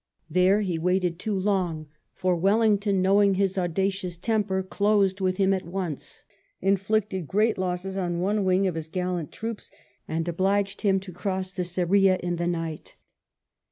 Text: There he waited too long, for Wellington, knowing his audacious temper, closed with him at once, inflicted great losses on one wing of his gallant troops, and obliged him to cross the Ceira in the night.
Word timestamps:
There 0.31 0.61
he 0.61 0.79
waited 0.79 1.19
too 1.19 1.39
long, 1.39 1.85
for 2.15 2.35
Wellington, 2.35 3.03
knowing 3.03 3.35
his 3.35 3.55
audacious 3.55 4.17
temper, 4.17 4.63
closed 4.63 5.21
with 5.21 5.37
him 5.37 5.53
at 5.53 5.63
once, 5.63 6.23
inflicted 6.59 7.27
great 7.27 7.55
losses 7.55 7.97
on 7.97 8.19
one 8.19 8.43
wing 8.43 8.65
of 8.65 8.73
his 8.73 8.87
gallant 8.87 9.31
troops, 9.31 9.69
and 10.07 10.27
obliged 10.27 10.81
him 10.81 10.99
to 11.01 11.13
cross 11.13 11.51
the 11.53 11.61
Ceira 11.63 12.17
in 12.19 12.37
the 12.37 12.47
night. 12.47 12.95